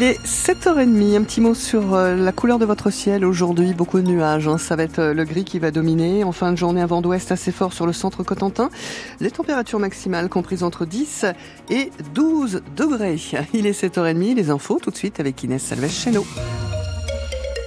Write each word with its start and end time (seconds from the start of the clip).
Il 0.00 0.04
est 0.04 0.24
7h30. 0.24 1.16
Un 1.16 1.24
petit 1.24 1.40
mot 1.40 1.54
sur 1.54 1.96
euh, 1.96 2.14
la 2.14 2.30
couleur 2.30 2.60
de 2.60 2.64
votre 2.64 2.88
ciel 2.88 3.24
aujourd'hui. 3.24 3.74
Beaucoup 3.74 4.00
de 4.00 4.06
nuages. 4.06 4.46
Hein. 4.46 4.56
Ça 4.56 4.76
va 4.76 4.84
être 4.84 5.00
euh, 5.00 5.12
le 5.12 5.24
gris 5.24 5.42
qui 5.42 5.58
va 5.58 5.72
dominer. 5.72 6.22
En 6.22 6.30
fin 6.30 6.52
de 6.52 6.56
journée, 6.56 6.80
un 6.80 6.86
vent 6.86 7.02
d'ouest 7.02 7.32
assez 7.32 7.50
fort 7.50 7.72
sur 7.72 7.84
le 7.84 7.92
centre 7.92 8.22
Cotentin. 8.22 8.70
Les 9.18 9.32
températures 9.32 9.80
maximales 9.80 10.28
comprises 10.28 10.62
entre 10.62 10.86
10 10.86 11.26
et 11.70 11.90
12 12.14 12.62
degrés. 12.76 13.20
Il 13.52 13.66
est 13.66 13.72
7h30. 13.72 14.36
Les 14.36 14.50
infos 14.50 14.78
tout 14.80 14.92
de 14.92 14.96
suite 14.96 15.18
avec 15.18 15.42
Inès 15.42 15.64
Salvez 15.64 15.88
chez 15.88 16.12
nous. 16.12 16.24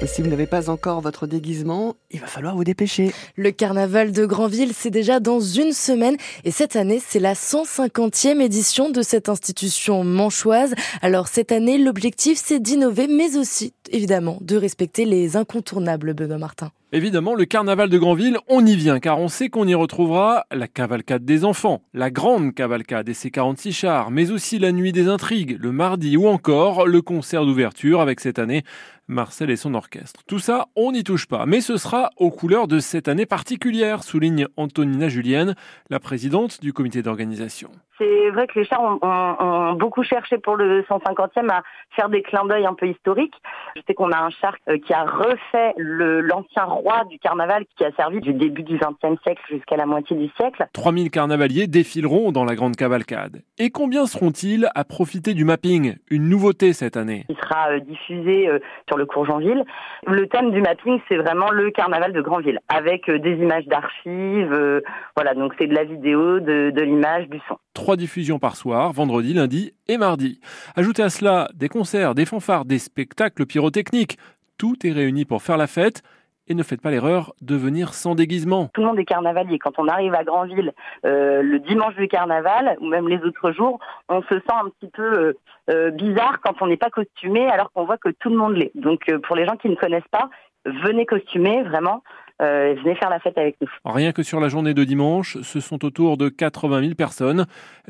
Et 0.04 0.07
si 0.07 0.23
vous 0.23 0.29
n'avez 0.29 0.47
pas 0.47 0.71
encore 0.71 0.99
votre 0.99 1.27
déguisement, 1.27 1.95
il 2.09 2.20
va 2.20 2.25
falloir 2.25 2.55
vous 2.55 2.63
dépêcher. 2.63 3.13
Le 3.36 3.52
carnaval 3.52 4.11
de 4.11 4.25
Granville, 4.25 4.71
c'est 4.75 4.89
déjà 4.89 5.20
dans 5.20 5.39
une 5.39 5.73
semaine. 5.73 6.17
Et 6.43 6.49
cette 6.49 6.75
année, 6.75 6.99
c'est 7.05 7.20
la 7.20 7.35
150e 7.35 8.41
édition 8.41 8.89
de 8.89 9.03
cette 9.03 9.29
institution 9.29 10.03
manchoise. 10.03 10.73
Alors 11.03 11.27
cette 11.27 11.52
année, 11.52 11.77
l'objectif, 11.77 12.41
c'est 12.43 12.59
d'innover, 12.59 13.05
mais 13.05 13.38
aussi, 13.38 13.73
évidemment, 13.89 14.38
de 14.41 14.55
respecter 14.55 15.05
les 15.05 15.38
incontournables, 15.38 16.13
Benoît 16.13 16.38
Martin. 16.38 16.72
Évidemment, 16.94 17.35
le 17.35 17.45
carnaval 17.45 17.89
de 17.89 17.98
Granville, 17.98 18.38
on 18.49 18.66
y 18.66 18.76
vient, 18.76 18.99
car 18.99 19.17
on 19.20 19.30
sait 19.30 19.48
qu'on 19.48 19.66
y 19.66 19.73
retrouvera 19.73 20.44
la 20.52 20.67
cavalcade 20.67 21.23
des 21.23 21.45
enfants, 21.45 21.81
la 21.94 22.12
grande 22.12 22.53
cavalcade 22.53 23.08
et 23.08 23.13
ses 23.13 23.31
46 23.31 23.72
chars, 23.72 24.12
mais 24.12 24.30
aussi 24.30 24.59
la 24.59 24.73
nuit 24.73 24.91
des 24.91 25.08
intrigues, 25.08 25.58
le 25.62 25.72
mardi 25.72 26.17
ou 26.17 26.27
encore 26.27 26.86
le 26.86 27.02
concert 27.02 27.45
d'ouverture 27.45 28.02
avec 28.02 28.20
cette 28.20 28.39
année 28.39 28.63
Marcel 29.08 29.49
et 29.49 29.55
son 29.55 29.73
orchestre. 29.73 30.22
Tout 30.27 30.39
ça, 30.39 30.67
on 30.75 30.91
n'y 30.91 31.03
touche 31.03 31.27
pas, 31.27 31.45
mais 31.45 31.61
ce 31.61 31.77
sera 31.77 32.09
aux 32.17 32.31
couleurs 32.31 32.67
de 32.67 32.80
cette 32.80 33.08
année 33.08 33.25
particulière, 33.25 34.03
souligne 34.03 34.48
Antonina 34.58 35.09
Julienne, 35.09 35.55
la 35.89 36.00
présidente 36.00 36.61
du 36.61 36.73
comité 36.73 37.02
d'organisation. 37.02 37.72
C'est 37.98 38.30
vrai 38.31 38.48
que 38.48 38.58
les 38.59 38.66
chars 38.66 38.81
ont, 38.81 39.73
beaucoup 39.73 40.03
cherché 40.03 40.38
pour 40.38 40.55
le 40.55 40.81
150e 40.84 41.52
à 41.52 41.61
faire 41.95 42.09
des 42.09 42.23
clins 42.23 42.45
d'œil 42.45 42.66
un 42.66 42.73
peu 42.73 42.88
historiques. 42.88 43.36
Je 43.81 43.88
sais 43.88 43.94
qu'on 43.95 44.12
a 44.12 44.20
un 44.20 44.30
char 44.30 44.55
euh, 44.70 44.77
qui 44.77 44.94
a 44.94 45.05
refait 45.05 45.73
l'ancien 45.77 46.66
roi 46.66 47.03
du 47.09 47.17
carnaval 47.17 47.66
qui 47.75 47.83
a 47.83 47.92
servi 47.94 48.19
du 48.19 48.33
début 48.33 48.61
du 48.61 48.78
XXe 48.78 49.19
siècle 49.23 49.42
jusqu'à 49.50 49.75
la 49.75 49.88
moitié 49.88 50.16
du 50.16 50.30
siècle. 50.38 50.67
3000 50.73 51.09
carnavaliers 51.09 51.66
défileront 51.66 52.31
dans 52.31 52.45
la 52.45 52.53
grande 52.53 52.75
cavalcade. 52.75 53.42
Et 53.58 53.72
combien 53.72 54.05
seront-ils 54.05 54.70
à 54.75 54.83
profiter 54.83 55.33
du 55.33 55.45
mapping 55.45 55.95
Une 56.11 56.30
nouveauté 56.30 56.73
cette 56.73 56.95
année? 56.95 57.25
Il 57.30 57.38
sera 57.38 57.72
euh, 57.72 57.80
diffusé 57.80 58.47
euh, 58.47 58.59
sur 58.88 58.97
le 58.97 59.05
cours 59.08 59.25
Jeanville. 59.25 59.64
Le 60.05 60.27
thème 60.27 60.52
du 60.52 60.61
mapping, 60.61 61.00
c'est 61.09 61.17
vraiment 61.17 61.50
le 61.50 61.72
carnaval 61.72 62.14
de 62.14 62.22
Grandville, 62.22 62.59
avec 62.70 63.09
des 63.09 63.33
images 63.33 63.66
d'archives. 63.66 64.81
Voilà, 65.16 65.33
donc 65.33 65.53
c'est 65.58 65.67
de 65.67 65.73
la 65.73 65.86
vidéo, 65.86 66.39
de, 66.39 66.72
de 66.72 66.81
l'image, 66.81 67.27
du 67.30 67.39
son. 67.48 67.58
Trois 67.73 67.95
diffusions 67.95 68.38
par 68.38 68.58
soir, 68.58 68.91
vendredi, 68.91 69.33
lundi 69.33 69.73
et 69.88 69.97
mardi. 69.97 70.41
Ajoutez 70.75 71.03
à 71.03 71.09
cela 71.09 71.50
des 71.53 71.69
concerts, 71.69 72.16
des 72.16 72.25
fanfares, 72.25 72.66
des 72.66 72.80
spectacles 72.80 73.45
pyrotechniques. 73.45 74.17
Tout 74.58 74.75
est 74.86 74.91
réuni 74.91 75.23
pour 75.23 75.41
faire 75.41 75.55
la 75.58 75.67
fête. 75.67 76.03
Et 76.47 76.53
ne 76.53 76.64
faites 76.64 76.81
pas 76.81 76.92
l'erreur 76.92 77.33
de 77.42 77.55
venir 77.55 77.94
sans 77.94 78.14
déguisement. 78.14 78.69
Tout 78.73 78.81
le 78.81 78.88
monde 78.88 78.99
est 78.99 79.05
carnavalier. 79.05 79.58
Quand 79.58 79.77
on 79.77 79.88
arrive 79.88 80.14
à 80.16 80.25
Grandville 80.25 80.73
euh, 81.05 81.42
le 81.42 81.59
dimanche 81.59 81.95
du 81.95 82.09
carnaval, 82.09 82.75
ou 82.81 82.88
même 82.88 83.08
les 83.08 83.19
autres 83.23 83.53
jours, 83.53 83.80
on 84.09 84.22
se 84.23 84.36
sent 84.36 84.42
un 84.49 84.69
petit 84.69 84.92
peu 84.92 85.03
euh, 85.03 85.33
euh, 85.69 85.92
bizarre 85.92 86.42
quand 86.44 86.55
on 86.61 86.67
n'est 86.67 86.77
pas 86.77 86.89
costumé 86.89 87.47
alors 87.47 87.72
qu'on 87.72 87.86
voit 87.86 87.97
que 87.97 88.09
tout 88.09 88.30
le 88.30 88.36
monde 88.36 88.55
l'est. 88.55 88.72
Donc 88.75 89.09
pour 89.23 89.38
les 89.38 89.45
gens 89.45 89.55
qui 89.55 89.69
ne 89.69 89.75
connaissent 89.75 90.03
pas, 90.11 90.30
venez 90.66 91.06
costumer 91.06 91.64
vraiment. 91.64 92.04
venez 92.40 92.95
faire 92.95 93.09
la 93.09 93.20
fête 93.20 93.38
avec 93.38 93.58
nous. 93.62 93.70
Rien 93.86 94.12
que 94.12 94.23
sur 94.23 94.40
la 94.40 94.50
journée 94.50 94.73
de 94.73 94.84
dimanche, 94.84 95.38
ce 95.42 95.59
sont 95.59 95.86
autour 95.86 96.17
de 96.17 96.30
80 96.30 96.81
000 96.81 96.95
personnes 96.95 97.45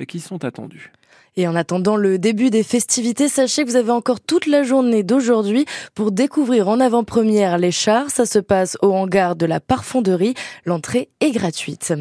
qui 0.07 0.19
sont 0.19 0.43
attendues. 0.43 0.91
Et 1.37 1.47
en 1.47 1.55
attendant 1.55 1.95
le 1.95 2.19
début 2.19 2.49
des 2.49 2.63
festivités, 2.63 3.29
sachez 3.29 3.63
que 3.63 3.69
vous 3.69 3.77
avez 3.77 3.91
encore 3.91 4.19
toute 4.19 4.47
la 4.47 4.63
journée 4.63 5.03
d'aujourd'hui 5.03 5.65
pour 5.95 6.11
découvrir 6.11 6.67
en 6.67 6.81
avant-première 6.81 7.57
les 7.57 7.71
chars. 7.71 8.09
Ça 8.09 8.25
se 8.25 8.39
passe 8.39 8.77
au 8.81 8.91
hangar 8.91 9.37
de 9.37 9.45
la 9.45 9.61
parfonderie. 9.61 10.33
L'entrée 10.65 11.09
est 11.21 11.31
gratuite. 11.31 11.93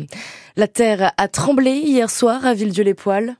La 0.56 0.66
terre 0.66 1.12
a 1.16 1.28
tremblé 1.28 1.70
hier 1.70 2.10
soir 2.10 2.44
à 2.44 2.54
Villedieu-les-Poils. 2.54 3.36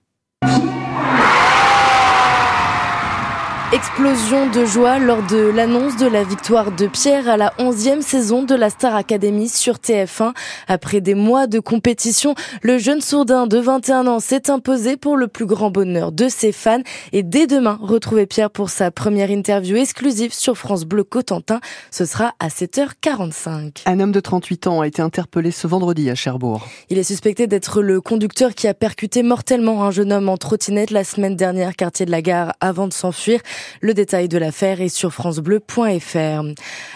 Explosion 3.72 4.50
de 4.50 4.64
joie 4.64 4.98
lors 4.98 5.22
de 5.22 5.36
l'annonce 5.36 5.96
de 5.96 6.06
la 6.08 6.24
victoire 6.24 6.72
de 6.72 6.88
Pierre 6.88 7.28
à 7.28 7.36
la 7.36 7.54
11e 7.60 8.00
saison 8.00 8.42
de 8.42 8.56
la 8.56 8.68
Star 8.68 8.96
Academy 8.96 9.48
sur 9.48 9.74
TF1. 9.74 10.32
Après 10.66 11.00
des 11.00 11.14
mois 11.14 11.46
de 11.46 11.60
compétition, 11.60 12.34
le 12.62 12.78
jeune 12.78 13.00
sourdin 13.00 13.46
de 13.46 13.58
21 13.58 14.08
ans 14.08 14.18
s'est 14.18 14.50
imposé 14.50 14.96
pour 14.96 15.16
le 15.16 15.28
plus 15.28 15.46
grand 15.46 15.70
bonheur 15.70 16.10
de 16.10 16.28
ses 16.28 16.50
fans. 16.50 16.82
Et 17.12 17.22
dès 17.22 17.46
demain, 17.46 17.78
retrouvez 17.80 18.26
Pierre 18.26 18.50
pour 18.50 18.70
sa 18.70 18.90
première 18.90 19.30
interview 19.30 19.76
exclusive 19.76 20.34
sur 20.34 20.58
France 20.58 20.84
Bleu 20.84 21.04
Cotentin. 21.04 21.60
Ce 21.92 22.04
sera 22.04 22.34
à 22.40 22.48
7h45. 22.48 23.82
Un 23.86 24.00
homme 24.00 24.10
de 24.10 24.18
38 24.18 24.66
ans 24.66 24.80
a 24.80 24.88
été 24.88 25.00
interpellé 25.00 25.52
ce 25.52 25.68
vendredi 25.68 26.10
à 26.10 26.16
Cherbourg. 26.16 26.66
Il 26.88 26.98
est 26.98 27.04
suspecté 27.04 27.46
d'être 27.46 27.82
le 27.82 28.00
conducteur 28.00 28.56
qui 28.56 28.66
a 28.66 28.74
percuté 28.74 29.22
mortellement 29.22 29.84
un 29.84 29.92
jeune 29.92 30.12
homme 30.12 30.28
en 30.28 30.38
trottinette 30.38 30.90
la 30.90 31.04
semaine 31.04 31.36
dernière, 31.36 31.76
quartier 31.76 32.04
de 32.04 32.10
la 32.10 32.20
gare, 32.20 32.52
avant 32.60 32.88
de 32.88 32.92
s'enfuir. 32.92 33.38
Le 33.80 33.94
détail 33.94 34.28
de 34.28 34.38
l'affaire 34.38 34.80
est 34.80 34.88
sur 34.88 35.12
francebleu.fr. 35.12 36.44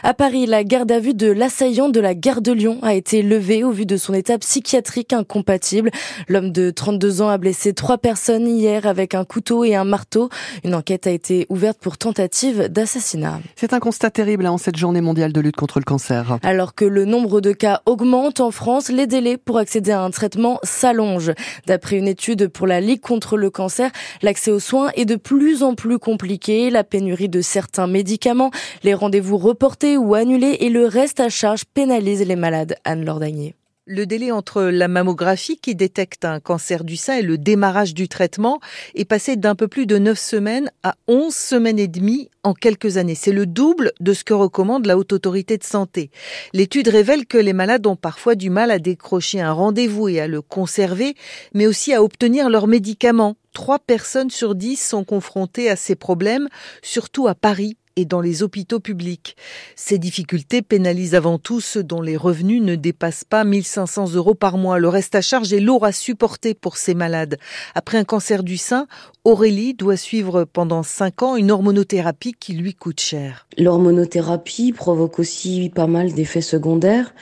À 0.02 0.14
Paris, 0.14 0.47
la 0.47 0.64
garde 0.64 0.92
à 0.92 1.00
vue 1.00 1.14
de 1.14 1.30
l'assaillant 1.30 1.88
de 1.88 2.00
la 2.00 2.14
gare 2.14 2.41
de 2.41 2.52
Lyon 2.52 2.78
a 2.82 2.94
été 2.94 3.22
levée 3.22 3.64
au 3.64 3.70
vu 3.70 3.86
de 3.86 3.97
son 3.97 4.14
état 4.14 4.38
psychiatrique 4.38 5.12
incompatible. 5.12 5.91
L'homme 6.28 6.52
de 6.52 6.70
32 6.70 7.22
ans 7.22 7.28
a 7.28 7.38
blessé 7.38 7.72
trois 7.72 7.98
personnes 7.98 8.47
hier 8.47 8.86
avec 8.86 9.14
un 9.14 9.25
couteau 9.25 9.64
et 9.64 9.75
un 9.75 9.84
marteau. 9.84 10.28
Une 10.64 10.75
enquête 10.75 11.06
a 11.06 11.10
été 11.10 11.47
ouverte 11.48 11.78
pour 11.80 11.98
tentative 11.98 12.69
d'assassinat. 12.69 13.41
C'est 13.56 13.72
un 13.72 13.81
constat 13.81 14.10
terrible 14.10 14.46
hein, 14.46 14.52
en 14.52 14.58
cette 14.58 14.76
journée 14.76 15.00
mondiale 15.00 15.32
de 15.32 15.41
lutte 15.41 15.56
contre 15.56 15.78
le 15.78 15.84
cancer. 15.84 16.38
Alors 16.42 16.75
que 16.75 16.84
le 16.84 17.04
nombre 17.04 17.41
de 17.41 17.52
cas 17.52 17.82
augmente 17.86 18.41
en 18.41 18.50
France, 18.50 18.88
les 18.91 19.06
délais 19.06 19.36
pour 19.36 19.58
accéder 19.58 19.91
à 19.91 20.02
un 20.02 20.10
traitement 20.10 20.58
s'allongent. 20.62 21.32
D'après 21.66 21.96
une 21.96 22.08
étude 22.08 22.48
pour 22.48 22.66
la 22.66 22.81
Ligue 22.81 23.00
contre 23.00 23.36
le 23.36 23.50
cancer, 23.50 23.91
l'accès 24.22 24.50
aux 24.50 24.60
soins 24.60 24.91
est 24.94 25.04
de 25.04 25.16
plus 25.16 25.62
en 25.62 25.75
plus 25.75 25.98
compliqué 25.98 26.53
la 26.70 26.84
pénurie 26.84 27.28
de 27.28 27.41
certains 27.41 27.87
médicaments, 27.87 28.50
les 28.82 28.94
rendez-vous 28.94 29.38
reportés 29.38 29.97
ou 29.97 30.15
annulés 30.15 30.56
et 30.60 30.69
le 30.69 30.87
reste 30.87 31.20
à 31.20 31.28
charge 31.28 31.65
pénalise 31.65 32.26
les 32.26 32.37
malades. 32.37 32.76
Anne 32.84 33.04
Lordagnier. 33.04 33.54
Le 33.87 34.06
délai 34.06 34.32
entre 34.32 34.62
la 34.62 34.88
mammographie 34.88 35.59
qui 35.59 35.75
détecte 35.75 36.25
un 36.25 36.41
cancer 36.41 36.84
du 36.84 36.97
sein 36.97 37.16
et 37.16 37.22
le 37.22 37.37
démarrage 37.37 37.93
du 37.93 38.09
traitement 38.09 38.59
est 38.94 39.04
passé 39.04 39.37
d'un 39.37 39.54
peu 39.54 39.69
plus 39.69 39.84
de 39.84 39.98
9 39.98 40.19
semaines 40.19 40.70
à 40.82 40.94
11 41.06 41.34
semaines 41.34 41.78
et 41.78 41.87
demie 41.87 42.31
en 42.44 42.54
quelques 42.54 42.97
années. 42.97 43.14
C'est 43.14 43.31
le 43.31 43.44
double 43.44 43.93
de 44.00 44.14
ce 44.14 44.25
que 44.25 44.32
recommande 44.32 44.87
la 44.87 44.97
Haute 44.97 45.12
Autorité 45.12 45.59
de 45.59 45.64
Santé. 45.64 46.10
L'étude 46.54 46.88
révèle 46.88 47.26
que 47.26 47.37
les 47.37 47.53
malades 47.53 47.87
ont 47.87 47.97
parfois 47.97 48.37
du 48.37 48.48
mal 48.48 48.70
à 48.70 48.78
décrocher 48.78 49.43
un 49.43 49.53
rendez-vous 49.53 50.09
et 50.09 50.19
à 50.19 50.28
le 50.28 50.41
conserver, 50.41 51.14
mais 51.53 51.66
aussi 51.66 51.93
à 51.93 52.03
obtenir 52.03 52.48
leurs 52.48 52.69
médicaments. 52.69 53.37
Trois 53.54 53.78
personnes 53.78 54.31
sur 54.31 54.56
dix 54.56 54.76
sont 54.76 55.04
confrontées 55.04 55.70
à 55.70 55.76
ces 55.76 55.94
problèmes, 55.94 56.48
surtout 56.82 57.28
à 57.28 57.37
Paris 57.37 57.76
et 57.94 58.04
dans 58.04 58.20
les 58.20 58.42
hôpitaux 58.42 58.81
publics. 58.81 59.37
Ces 59.76 59.98
difficultés 59.98 60.60
pénalisent 60.60 61.15
avant 61.15 61.38
tout 61.38 61.60
ceux 61.60 61.84
dont 61.84 62.03
les 62.03 62.16
revenus 62.16 62.60
ne 62.60 62.75
dépassent 62.75 63.22
pas 63.22 63.44
1500 63.44 64.14
euros 64.14 64.34
par 64.34 64.59
mois. 64.59 64.81
Le 64.81 64.88
reste 64.88 65.14
à 65.14 65.20
charge 65.20 65.53
est 65.53 65.60
lourd 65.60 65.84
à 65.84 65.93
supporter 65.93 66.54
pour 66.54 66.76
ces 66.76 66.94
malades. 66.94 67.38
Après 67.76 67.97
un 67.97 68.03
cancer 68.03 68.43
du 68.43 68.56
sein, 68.56 68.88
Aurélie 69.22 69.75
doit 69.75 69.97
suivre 69.97 70.43
pendant 70.43 70.82
5 70.82 71.22
ans 71.22 71.37
une 71.37 71.53
hormonothérapie 71.53 72.34
qui 72.38 72.54
lui 72.54 72.75
coûte 72.75 73.00
cher. 73.00 73.47
L'hormonothérapie 73.56 74.72
provoque 74.72 75.20
aussi 75.20 75.70
pas 75.72 75.87
mal 75.87 76.12
d'effets 76.12 76.41
secondaires 76.41 77.14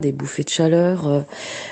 des 0.00 0.12
bouffées 0.12 0.42
de 0.42 0.48
chaleur, 0.48 1.08
euh, 1.08 1.20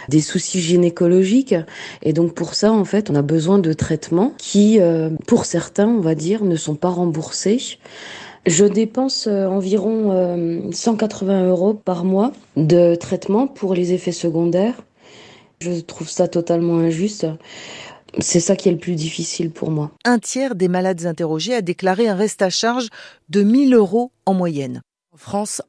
des 0.08 0.20
soucis 0.20 0.60
gynécologiques. 0.60 1.54
Et 2.02 2.12
donc 2.12 2.34
pour 2.34 2.54
ça, 2.54 2.72
en 2.72 2.84
fait, 2.84 3.10
on 3.10 3.14
a 3.14 3.22
besoin 3.22 3.58
de 3.58 3.72
traitements 3.72 4.32
qui, 4.38 4.80
euh, 4.80 5.10
pour 5.26 5.44
certains, 5.44 5.88
on 5.88 6.00
va 6.00 6.14
dire, 6.14 6.44
ne 6.44 6.56
sont 6.56 6.74
pas 6.74 6.90
remboursés. 6.90 7.78
Je 8.46 8.64
dépense 8.64 9.26
euh, 9.26 9.46
environ 9.46 10.70
180 10.72 11.48
euros 11.48 11.74
par 11.74 12.04
mois 12.04 12.32
de 12.56 12.94
traitement 12.94 13.46
pour 13.46 13.74
les 13.74 13.92
effets 13.92 14.12
secondaires. 14.12 14.82
Je 15.60 15.80
trouve 15.80 16.08
ça 16.08 16.28
totalement 16.28 16.78
injuste. 16.78 17.26
C'est 18.20 18.40
ça 18.40 18.56
qui 18.56 18.68
est 18.68 18.72
le 18.72 18.78
plus 18.78 18.94
difficile 18.94 19.50
pour 19.50 19.70
moi. 19.70 19.90
Un 20.04 20.18
tiers 20.18 20.54
des 20.54 20.68
malades 20.68 21.04
interrogés 21.04 21.54
a 21.54 21.62
déclaré 21.62 22.08
un 22.08 22.14
reste 22.14 22.42
à 22.42 22.50
charge 22.50 22.88
de 23.28 23.42
1000 23.42 23.74
euros 23.74 24.12
en 24.24 24.34
moyenne. 24.34 24.82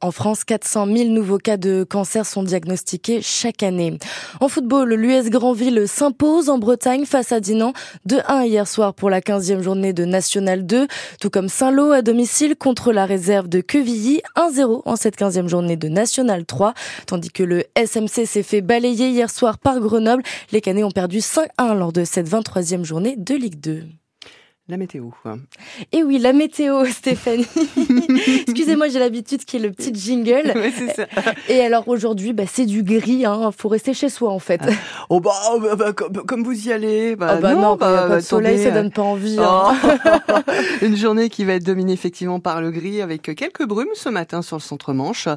En 0.00 0.10
France, 0.10 0.44
400 0.44 0.86
000 0.86 1.08
nouveaux 1.10 1.38
cas 1.38 1.56
de 1.56 1.84
cancer 1.88 2.24
sont 2.24 2.42
diagnostiqués 2.42 3.20
chaque 3.22 3.62
année. 3.62 3.98
En 4.40 4.48
football, 4.48 4.94
l'US 4.94 5.28
Grandville 5.28 5.86
s'impose 5.86 6.48
en 6.48 6.58
Bretagne 6.58 7.04
face 7.04 7.32
à 7.32 7.40
Dinan 7.40 7.72
de 8.06 8.18
1 8.26 8.44
hier 8.44 8.66
soir 8.66 8.94
pour 8.94 9.10
la 9.10 9.20
15e 9.20 9.60
journée 9.60 9.92
de 9.92 10.04
National 10.04 10.64
2, 10.64 10.86
tout 11.20 11.30
comme 11.30 11.48
Saint-Lô 11.48 11.92
à 11.92 12.02
domicile 12.02 12.56
contre 12.56 12.92
la 12.92 13.06
réserve 13.06 13.48
de 13.48 13.60
Quevilly, 13.60 14.22
1-0 14.36 14.82
en 14.84 14.96
cette 14.96 15.18
15e 15.18 15.48
journée 15.48 15.76
de 15.76 15.88
National 15.88 16.46
3, 16.46 16.72
tandis 17.06 17.30
que 17.30 17.42
le 17.42 17.64
SMC 17.76 18.26
s'est 18.26 18.42
fait 18.42 18.62
balayer 18.62 19.08
hier 19.08 19.30
soir 19.30 19.58
par 19.58 19.80
Grenoble. 19.80 20.22
Les 20.52 20.60
Canets 20.60 20.84
ont 20.84 20.90
perdu 20.90 21.18
5-1 21.18 21.76
lors 21.76 21.92
de 21.92 22.04
cette 22.04 22.28
23e 22.28 22.84
journée 22.84 23.16
de 23.18 23.34
Ligue 23.34 23.60
2. 23.60 23.99
La 24.70 24.76
météo. 24.76 25.06
Et 25.92 26.02
oui, 26.02 26.18
la 26.18 26.32
météo, 26.32 26.84
Stéphanie. 26.90 27.46
Excusez-moi, 28.46 28.88
j'ai 28.88 28.98
l'habitude 28.98 29.44
qu'il 29.44 29.60
y 29.60 29.64
ait 29.64 29.68
le 29.68 29.72
petit 29.74 29.92
jingle. 29.94 30.52
Ça. 30.96 31.06
Et 31.48 31.60
alors 31.60 31.88
aujourd'hui, 31.88 32.32
bah, 32.32 32.44
c'est 32.50 32.66
du 32.66 32.82
gris. 32.82 33.24
Hein. 33.26 33.50
Faut 33.56 33.68
rester 33.68 33.94
chez 33.94 34.08
soi 34.08 34.30
en 34.30 34.38
fait. 34.38 34.60
Ah. 34.64 34.70
Oh 35.08 35.20
bah, 35.20 35.32
bah, 35.60 35.76
bah, 35.76 35.92
comme, 35.92 36.12
comme 36.24 36.42
vous 36.44 36.68
y 36.68 36.72
allez. 36.72 37.16
Bah, 37.16 37.28
Ah 37.32 37.36
bah 37.36 37.54
non, 37.54 37.76
bah, 37.76 38.06
pas 38.08 38.16
de 38.16 38.20
soleil, 38.20 38.62
ça 38.62 38.70
donne 38.70 38.90
pas 38.90 39.02
envie. 39.02 39.36
hein. 39.38 39.76
Oh. 39.84 40.32
Une 40.82 40.96
journée 40.96 41.28
qui 41.28 41.44
va 41.44 41.54
être 41.54 41.64
dominée 41.64 41.92
effectivement 41.92 42.40
par 42.40 42.60
le 42.60 42.70
gris 42.70 43.00
avec 43.02 43.22
quelques 43.34 43.66
brumes 43.66 43.88
ce 43.94 44.08
matin 44.08 44.42
sur 44.42 44.56
le 44.56 44.62
centre-manche. 44.62 45.28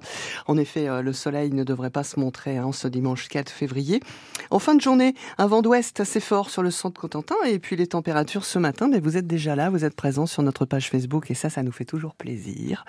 En 0.47 0.57
effet, 0.57 0.87
euh, 0.87 1.01
le 1.01 1.13
soleil 1.13 1.51
ne 1.51 1.63
devrait 1.63 1.89
pas 1.89 2.03
se 2.03 2.19
montrer 2.19 2.57
hein, 2.57 2.71
ce 2.73 2.87
dimanche 2.87 3.27
4 3.27 3.49
février. 3.49 3.99
En 4.51 4.59
fin 4.59 4.75
de 4.75 4.81
journée, 4.81 5.15
un 5.37 5.47
vent 5.47 5.61
d'ouest 5.61 5.99
assez 5.99 6.19
fort 6.19 6.49
sur 6.49 6.61
le 6.63 6.71
centre 6.71 6.99
Cotentin 6.99 7.35
et 7.47 7.59
puis 7.59 7.75
les 7.75 7.87
températures 7.87 8.45
ce 8.45 8.59
matin, 8.59 8.87
mais 8.89 8.99
vous 8.99 9.17
êtes 9.17 9.22
déjà 9.27 9.55
là, 9.55 9.69
vous 9.69 9.85
êtes 9.85 9.95
présents 9.95 10.25
sur 10.25 10.43
notre 10.43 10.65
page 10.65 10.89
Facebook 10.89 11.31
et 11.31 11.33
ça, 11.33 11.49
ça 11.49 11.63
nous 11.63 11.71
fait 11.71 11.85
toujours 11.85 12.15
plaisir. 12.15 12.85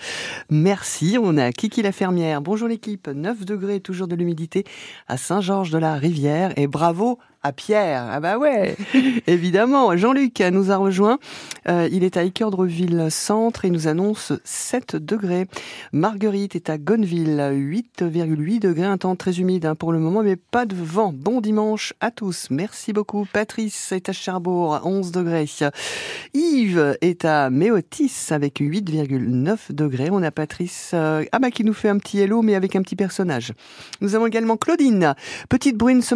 Merci. 0.50 1.18
On 1.20 1.36
a 1.36 1.52
Kiki 1.52 1.82
la 1.82 1.92
fermière. 1.92 2.40
Bonjour 2.40 2.68
l'équipe. 2.68 3.08
9 3.08 3.44
degrés, 3.44 3.80
toujours 3.80 4.08
de 4.08 4.14
l'humidité 4.14 4.64
à 5.08 5.16
Saint-Georges 5.16 5.70
de 5.70 5.78
la 5.78 5.94
Rivière 5.94 6.52
et 6.56 6.66
bravo 6.66 7.18
à 7.44 7.52
Pierre. 7.52 8.08
Ah 8.10 8.20
bah 8.20 8.38
ouais, 8.38 8.74
évidemment. 9.26 9.96
Jean-Luc 9.96 10.40
nous 10.40 10.72
a 10.72 10.76
rejoint. 10.76 11.18
Euh, 11.68 11.88
il 11.92 12.02
est 12.02 12.16
à 12.16 12.24
Équeurdreville 12.24 13.08
Centre 13.10 13.66
et 13.66 13.70
nous 13.70 13.86
annonce 13.86 14.32
7 14.44 14.96
degrés. 14.96 15.46
Marguerite 15.92 16.56
est 16.56 16.70
à 16.70 16.78
Gonneville, 16.78 17.38
8,8 17.38 18.60
degrés. 18.60 18.86
Un 18.86 18.96
temps 18.96 19.14
très 19.14 19.40
humide 19.40 19.66
hein, 19.66 19.74
pour 19.74 19.92
le 19.92 19.98
moment, 19.98 20.22
mais 20.22 20.36
pas 20.36 20.64
de 20.64 20.74
vent. 20.74 21.12
Bon 21.14 21.42
dimanche 21.42 21.92
à 22.00 22.10
tous. 22.10 22.48
Merci 22.50 22.94
beaucoup. 22.94 23.26
Patrice 23.30 23.92
est 23.92 24.08
à 24.08 24.12
Cherbourg, 24.12 24.80
11 24.82 25.12
degrés. 25.12 25.46
Yves 26.32 26.96
est 27.02 27.26
à 27.26 27.50
Méotis 27.50 28.30
avec 28.30 28.60
8,9 28.60 29.72
degrés. 29.72 30.08
On 30.10 30.22
a 30.22 30.30
Patrice 30.30 30.92
euh, 30.94 31.24
ah 31.30 31.38
bah, 31.38 31.50
qui 31.50 31.64
nous 31.64 31.74
fait 31.74 31.90
un 31.90 31.98
petit 31.98 32.20
hello, 32.20 32.40
mais 32.40 32.54
avec 32.54 32.74
un 32.74 32.80
petit 32.80 32.96
personnage. 32.96 33.52
Nous 34.00 34.14
avons 34.14 34.26
également 34.26 34.56
Claudine, 34.56 35.14
petite 35.50 35.76
brune 35.76 36.00
ce 36.00 36.12